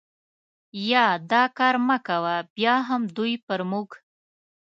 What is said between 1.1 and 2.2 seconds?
دا کار مه